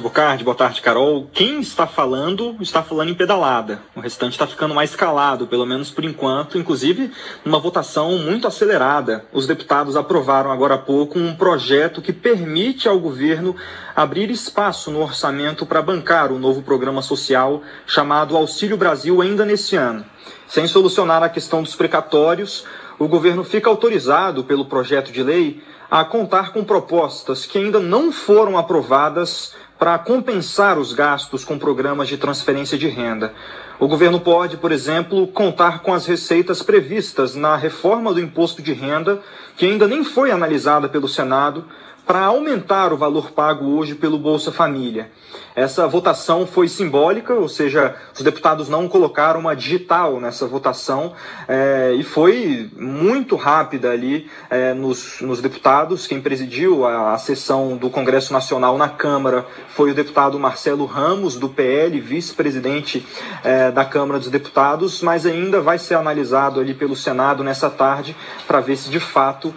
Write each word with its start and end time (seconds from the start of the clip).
tarde, 0.00 0.02
Bocardi, 0.02 0.44
boa 0.44 0.56
tarde, 0.56 0.80
Carol. 0.80 1.28
Quem 1.32 1.60
está 1.60 1.86
falando, 1.86 2.56
está 2.60 2.82
falando 2.82 3.10
em 3.10 3.14
pedalada. 3.14 3.82
O 3.94 4.00
restante 4.00 4.32
está 4.32 4.46
ficando 4.46 4.74
mais 4.74 4.96
calado, 4.96 5.46
pelo 5.46 5.66
menos 5.66 5.90
por 5.90 6.04
enquanto, 6.04 6.58
inclusive 6.58 7.10
numa 7.44 7.58
votação 7.58 8.16
muito 8.18 8.46
acelerada. 8.46 9.24
Os 9.32 9.46
deputados 9.46 9.96
aprovaram 9.96 10.50
agora 10.50 10.74
há 10.74 10.78
pouco 10.78 11.18
um 11.18 11.34
projeto 11.34 12.00
que 12.00 12.12
permite 12.12 12.88
ao 12.88 12.98
governo 12.98 13.54
abrir 13.94 14.30
espaço 14.30 14.90
no 14.90 15.02
orçamento 15.02 15.66
para 15.66 15.82
bancar 15.82 16.32
o 16.32 16.38
novo 16.38 16.62
programa 16.62 17.02
social 17.02 17.62
chamado 17.86 18.36
Auxílio 18.36 18.76
Brasil 18.76 19.20
ainda 19.20 19.44
nesse 19.44 19.76
ano. 19.76 20.04
Sem 20.46 20.66
solucionar 20.66 21.22
a 21.22 21.28
questão 21.28 21.62
dos 21.62 21.76
precatórios, 21.76 22.64
o 23.00 23.08
governo 23.08 23.42
fica 23.42 23.70
autorizado 23.70 24.44
pelo 24.44 24.66
projeto 24.66 25.10
de 25.10 25.22
lei 25.22 25.62
a 25.90 26.04
contar 26.04 26.52
com 26.52 26.62
propostas 26.62 27.46
que 27.46 27.56
ainda 27.56 27.80
não 27.80 28.12
foram 28.12 28.58
aprovadas 28.58 29.54
para 29.78 29.98
compensar 29.98 30.78
os 30.78 30.92
gastos 30.92 31.42
com 31.42 31.58
programas 31.58 32.08
de 32.08 32.18
transferência 32.18 32.76
de 32.76 32.88
renda. 32.88 33.32
O 33.78 33.88
governo 33.88 34.20
pode, 34.20 34.58
por 34.58 34.70
exemplo, 34.70 35.26
contar 35.28 35.78
com 35.78 35.94
as 35.94 36.04
receitas 36.04 36.62
previstas 36.62 37.34
na 37.34 37.56
reforma 37.56 38.12
do 38.12 38.20
imposto 38.20 38.60
de 38.60 38.74
renda, 38.74 39.22
que 39.56 39.64
ainda 39.64 39.88
nem 39.88 40.04
foi 40.04 40.30
analisada 40.30 40.86
pelo 40.86 41.08
Senado, 41.08 41.64
para 42.10 42.24
aumentar 42.24 42.92
o 42.92 42.96
valor 42.96 43.30
pago 43.30 43.64
hoje 43.78 43.94
pelo 43.94 44.18
Bolsa 44.18 44.50
Família. 44.50 45.12
Essa 45.54 45.86
votação 45.86 46.44
foi 46.44 46.66
simbólica, 46.66 47.34
ou 47.34 47.48
seja, 47.48 47.94
os 48.12 48.20
deputados 48.20 48.68
não 48.68 48.88
colocaram 48.88 49.38
uma 49.38 49.54
digital 49.54 50.20
nessa 50.20 50.44
votação 50.44 51.12
é, 51.46 51.94
e 51.96 52.02
foi 52.02 52.68
muito 52.76 53.36
rápida 53.36 53.92
ali 53.92 54.28
é, 54.48 54.74
nos, 54.74 55.20
nos, 55.20 55.40
deputados. 55.40 56.08
Quem 56.08 56.20
presidiu 56.20 56.84
a, 56.84 57.12
a, 57.12 57.18
sessão 57.18 57.76
do 57.76 57.88
Congresso 57.90 58.32
Nacional 58.32 58.76
na 58.76 58.88
Câmara 58.88 59.46
foi 59.68 59.92
o 59.92 59.94
deputado 59.94 60.36
Marcelo 60.38 60.86
Ramos, 60.86 61.36
do 61.36 61.48
PL, 61.48 62.00
vice-presidente 62.00 63.06
é, 63.44 63.70
da 63.70 63.84
Câmara 63.84 64.18
dos 64.18 64.30
Deputados, 64.30 65.00
mas 65.00 65.26
ainda 65.26 65.60
vai 65.60 65.78
ser 65.78 65.94
analisado 65.94 66.58
ali 66.58 66.74
pelo 66.74 66.96
Senado 66.96 67.44
nessa 67.44 67.70
tarde 67.70 68.16
para 68.48 68.60
ver 68.60 68.76
se 68.76 68.90
de 68.90 68.98
fato 68.98 69.54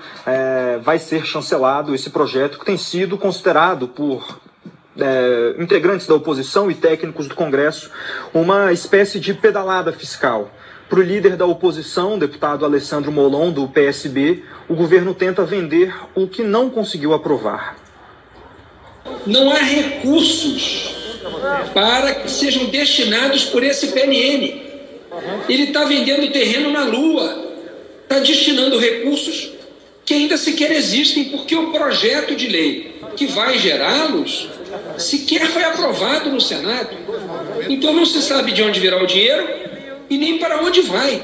vai 0.84 1.00
ser 1.00 1.26
chancelado 1.26 1.96
esse 1.96 2.10
projeto 2.10 2.43
que 2.50 2.66
tem 2.66 2.78
sido 2.78 3.18
considerado 3.18 3.88
por 3.88 4.40
é, 4.98 5.56
integrantes 5.60 6.06
da 6.08 6.16
oposição 6.16 6.70
e 6.70 6.76
técnicos 6.76 7.28
do 7.28 7.36
Congresso 7.36 7.90
uma 8.34 8.72
espécie 8.72 9.20
de 9.20 9.34
pedalada 9.34 9.92
fiscal. 9.92 10.52
Para 10.90 11.00
o 11.00 11.04
líder 11.04 11.36
da 11.36 11.46
oposição, 11.46 12.20
deputado 12.20 12.66
Alessandro 12.66 13.12
Molon, 13.12 13.52
do 13.52 13.68
PSB, 13.68 14.44
o 14.70 14.76
governo 14.76 15.14
tenta 15.14 15.44
vender 15.44 15.96
o 16.14 16.28
que 16.28 16.44
não 16.44 16.70
conseguiu 16.70 17.14
aprovar. 17.14 17.76
Não 19.26 19.52
há 19.52 19.58
recursos 19.58 20.94
para 21.74 22.16
que 22.16 22.30
sejam 22.30 22.66
destinados 22.66 23.46
por 23.46 23.64
esse 23.64 23.88
PNN. 23.88 24.62
Ele 25.50 25.64
está 25.64 25.86
vendendo 25.86 26.32
terreno 26.32 26.72
na 26.72 26.84
Lua, 26.84 27.44
está 28.04 28.20
destinando 28.20 28.78
recursos 28.78 29.53
que 30.06 30.14
ainda 30.14 30.38
sequer 30.38 30.72
existem, 30.72 31.26
porque 31.26 31.56
o 31.56 31.72
projeto 31.72 32.36
de 32.36 32.48
lei 32.48 33.00
que 33.16 33.26
vai 33.28 33.58
gerá-los 33.58 34.50
sequer 34.98 35.48
foi 35.48 35.64
aprovado 35.64 36.30
no 36.30 36.42
Senado. 36.42 36.90
Então 37.70 37.94
não 37.94 38.06
se 38.06 38.22
sabe 38.22 38.52
de 38.52 38.64
onde 38.64 38.80
virá 38.80 39.02
o 39.02 39.08
dinheiro 39.08 39.48
e 40.10 40.18
nem 40.18 40.38
para 40.38 40.62
onde 40.62 40.82
vai. 40.82 41.24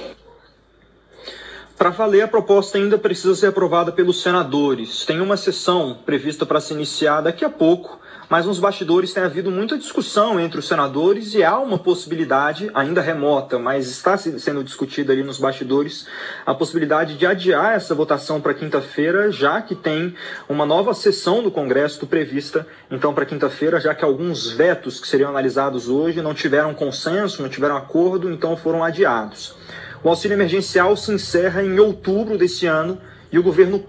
Para 1.77 1.91
valer, 1.91 2.23
a 2.23 2.27
proposta 2.27 2.77
ainda 2.77 2.97
precisa 2.97 3.33
ser 3.35 3.47
aprovada 3.47 3.91
pelos 3.91 4.21
senadores. 4.21 5.05
Tem 5.05 5.21
uma 5.21 5.37
sessão 5.37 5.97
prevista 6.05 6.45
para 6.45 6.59
se 6.59 6.73
iniciar 6.73 7.21
daqui 7.21 7.45
a 7.45 7.49
pouco 7.49 7.99
mas 8.29 8.45
nos 8.45 8.59
bastidores 8.59 9.11
tem 9.11 9.23
havido 9.23 9.49
muita 9.49 9.77
discussão 9.77 10.39
entre 10.39 10.59
os 10.59 10.67
senadores 10.67 11.33
e 11.33 11.43
há 11.43 11.57
uma 11.57 11.79
possibilidade, 11.79 12.69
ainda 12.75 13.01
remota, 13.01 13.57
mas 13.57 13.89
está 13.89 14.15
sendo 14.15 14.63
discutida 14.63 15.11
ali 15.11 15.23
nos 15.23 15.39
bastidores, 15.39 16.05
a 16.45 16.53
possibilidade 16.53 17.17
de 17.17 17.25
adiar 17.25 17.73
essa 17.73 17.95
votação 17.95 18.39
para 18.39 18.53
quinta-feira, 18.53 19.31
já 19.31 19.59
que 19.61 19.73
tem 19.73 20.13
uma 20.47 20.65
nova 20.65 20.93
sessão 20.93 21.41
do 21.41 21.49
Congresso 21.49 22.05
prevista, 22.05 22.67
então, 22.91 23.13
para 23.13 23.25
quinta-feira, 23.25 23.79
já 23.79 23.95
que 23.95 24.05
alguns 24.05 24.51
vetos 24.51 24.99
que 24.99 25.07
seriam 25.07 25.29
analisados 25.29 25.89
hoje 25.89 26.21
não 26.21 26.33
tiveram 26.33 26.73
consenso, 26.73 27.41
não 27.41 27.49
tiveram 27.49 27.75
acordo, 27.75 28.31
então 28.31 28.55
foram 28.55 28.83
adiados. 28.83 29.55
O 30.03 30.09
auxílio 30.09 30.35
emergencial 30.35 30.95
se 30.95 31.11
encerra 31.11 31.63
em 31.63 31.79
outubro 31.79 32.37
desse 32.37 32.67
ano 32.67 32.99
e 33.31 33.39
o 33.39 33.43
governo 33.43 33.83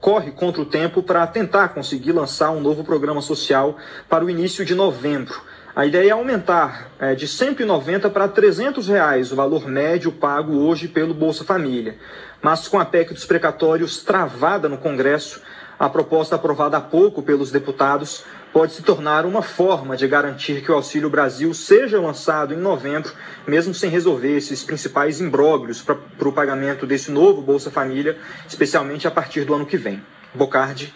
corre 0.00 0.30
contra 0.30 0.62
o 0.62 0.66
tempo 0.66 1.02
para 1.02 1.26
tentar 1.26 1.68
conseguir 1.68 2.12
lançar 2.12 2.50
um 2.50 2.60
novo 2.60 2.84
programa 2.84 3.20
social 3.20 3.76
para 4.08 4.24
o 4.24 4.30
início 4.30 4.64
de 4.64 4.74
novembro. 4.74 5.40
A 5.74 5.84
ideia 5.84 6.08
é 6.08 6.12
aumentar 6.12 6.90
é, 6.98 7.14
de 7.14 7.28
190 7.28 8.08
para 8.08 8.26
300 8.26 8.88
reais 8.88 9.30
o 9.30 9.36
valor 9.36 9.68
médio 9.68 10.10
pago 10.10 10.56
hoje 10.56 10.88
pelo 10.88 11.12
Bolsa 11.12 11.44
Família. 11.44 11.96
Mas 12.40 12.66
com 12.66 12.78
a 12.78 12.84
PEC 12.84 13.12
dos 13.12 13.26
precatórios 13.26 14.02
travada 14.02 14.68
no 14.68 14.78
Congresso, 14.78 15.42
a 15.78 15.88
proposta 15.88 16.36
aprovada 16.36 16.78
há 16.78 16.80
pouco 16.80 17.22
pelos 17.22 17.50
deputados 17.50 18.24
pode 18.56 18.72
se 18.72 18.82
tornar 18.82 19.26
uma 19.26 19.42
forma 19.42 19.98
de 19.98 20.08
garantir 20.08 20.62
que 20.62 20.72
o 20.72 20.74
Auxílio 20.74 21.10
Brasil 21.10 21.52
seja 21.52 22.00
lançado 22.00 22.54
em 22.54 22.56
novembro, 22.56 23.12
mesmo 23.46 23.74
sem 23.74 23.90
resolver 23.90 24.34
esses 24.34 24.64
principais 24.64 25.20
imbróglios 25.20 25.82
para 25.82 26.26
o 26.26 26.32
pagamento 26.32 26.86
desse 26.86 27.10
novo 27.10 27.42
Bolsa 27.42 27.70
Família, 27.70 28.16
especialmente 28.48 29.06
a 29.06 29.10
partir 29.10 29.44
do 29.44 29.52
ano 29.52 29.66
que 29.66 29.76
vem. 29.76 30.02
Bocardi. 30.32 30.90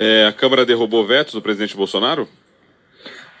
É, 0.00 0.26
a 0.26 0.32
Câmara 0.32 0.66
derrubou 0.66 1.06
vetos 1.06 1.34
do 1.34 1.40
presidente 1.40 1.76
Bolsonaro? 1.76 2.28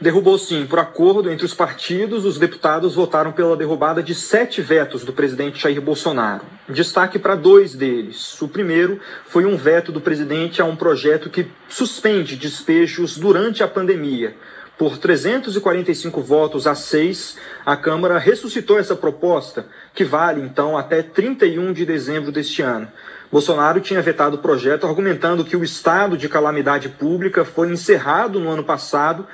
Derrubou 0.00 0.36
sim. 0.36 0.66
Por 0.66 0.80
acordo 0.80 1.30
entre 1.30 1.46
os 1.46 1.54
partidos, 1.54 2.24
os 2.24 2.36
deputados 2.36 2.96
votaram 2.96 3.30
pela 3.30 3.56
derrubada 3.56 4.02
de 4.02 4.12
sete 4.14 4.60
vetos 4.60 5.04
do 5.04 5.12
presidente 5.12 5.62
Jair 5.62 5.80
Bolsonaro. 5.80 6.44
Destaque 6.68 7.16
para 7.16 7.36
dois 7.36 7.74
deles. 7.74 8.40
O 8.42 8.48
primeiro 8.48 8.98
foi 9.28 9.44
um 9.44 9.56
veto 9.56 9.92
do 9.92 10.00
presidente 10.00 10.60
a 10.60 10.64
um 10.64 10.74
projeto 10.74 11.30
que 11.30 11.46
suspende 11.68 12.34
despejos 12.34 13.16
durante 13.16 13.62
a 13.62 13.68
pandemia. 13.68 14.34
Por 14.76 14.98
345 14.98 16.20
votos 16.20 16.66
a 16.66 16.74
6, 16.74 17.36
a 17.64 17.76
Câmara 17.76 18.18
ressuscitou 18.18 18.76
essa 18.76 18.96
proposta, 18.96 19.66
que 19.94 20.02
vale 20.02 20.40
então 20.40 20.76
até 20.76 21.00
31 21.00 21.72
de 21.72 21.86
dezembro 21.86 22.32
deste 22.32 22.60
ano. 22.60 22.88
Bolsonaro 23.30 23.80
tinha 23.80 24.02
vetado 24.02 24.36
o 24.36 24.40
projeto 24.40 24.84
argumentando 24.84 25.44
que 25.44 25.56
o 25.56 25.62
estado 25.62 26.16
de 26.16 26.28
calamidade 26.28 26.88
pública 26.88 27.44
foi 27.44 27.68
encerrado 27.72 28.40
no 28.40 28.50
ano 28.50 28.64
passado 28.64 29.26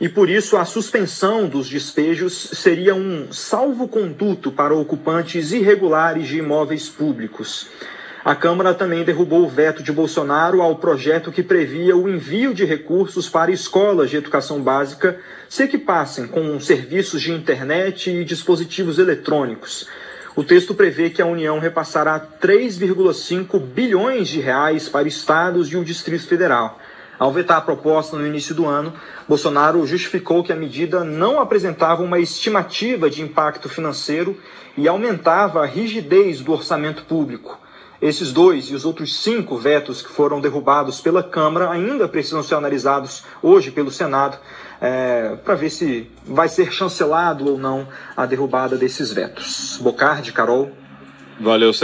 e 0.00 0.08
por 0.08 0.28
isso 0.28 0.56
a 0.56 0.64
suspensão 0.64 1.48
dos 1.48 1.68
despejos 1.68 2.50
seria 2.52 2.94
um 2.94 3.32
salvo-conduto 3.32 4.52
para 4.52 4.74
ocupantes 4.74 5.52
irregulares 5.52 6.28
de 6.28 6.38
imóveis 6.38 6.88
públicos. 6.88 7.68
A 8.22 8.34
Câmara 8.34 8.74
também 8.74 9.04
derrubou 9.04 9.44
o 9.44 9.48
veto 9.48 9.84
de 9.84 9.92
Bolsonaro 9.92 10.60
ao 10.60 10.74
projeto 10.76 11.30
que 11.30 11.44
previa 11.44 11.96
o 11.96 12.08
envio 12.08 12.52
de 12.52 12.64
recursos 12.64 13.28
para 13.28 13.52
escolas 13.52 14.10
de 14.10 14.16
educação 14.16 14.60
básica 14.60 15.18
se 15.48 15.62
equipassem 15.62 16.26
com 16.26 16.58
serviços 16.58 17.22
de 17.22 17.30
internet 17.30 18.10
e 18.10 18.24
dispositivos 18.24 18.98
eletrônicos. 18.98 19.88
O 20.34 20.42
texto 20.42 20.74
prevê 20.74 21.08
que 21.08 21.22
a 21.22 21.26
União 21.26 21.58
repassará 21.58 22.20
3,5 22.20 23.58
bilhões 23.60 24.28
de 24.28 24.40
reais 24.40 24.88
para 24.88 25.08
estados 25.08 25.68
e 25.68 25.76
o 25.76 25.84
Distrito 25.84 26.26
Federal. 26.26 26.80
Ao 27.18 27.32
vetar 27.32 27.58
a 27.58 27.62
proposta 27.62 28.16
no 28.16 28.26
início 28.26 28.54
do 28.54 28.66
ano, 28.66 28.92
Bolsonaro 29.28 29.86
justificou 29.86 30.44
que 30.44 30.52
a 30.52 30.56
medida 30.56 31.02
não 31.02 31.40
apresentava 31.40 32.02
uma 32.02 32.18
estimativa 32.18 33.08
de 33.08 33.22
impacto 33.22 33.68
financeiro 33.68 34.38
e 34.76 34.86
aumentava 34.86 35.62
a 35.62 35.66
rigidez 35.66 36.40
do 36.40 36.52
orçamento 36.52 37.04
público. 37.04 37.58
Esses 38.00 38.30
dois 38.30 38.66
e 38.66 38.74
os 38.74 38.84
outros 38.84 39.22
cinco 39.22 39.56
vetos 39.56 40.02
que 40.02 40.10
foram 40.10 40.40
derrubados 40.40 41.00
pela 41.00 41.22
Câmara 41.22 41.70
ainda 41.70 42.06
precisam 42.06 42.42
ser 42.42 42.56
analisados 42.56 43.24
hoje 43.42 43.70
pelo 43.70 43.90
Senado 43.90 44.36
é, 44.80 45.36
para 45.42 45.54
ver 45.54 45.70
se 45.70 46.10
vai 46.26 46.48
ser 46.48 46.70
chancelado 46.70 47.50
ou 47.50 47.58
não 47.58 47.88
a 48.14 48.26
derrubada 48.26 48.76
desses 48.76 49.10
vetos. 49.10 49.78
Bocardi, 49.80 50.30
Carol. 50.32 50.70
Valeu, 51.40 51.72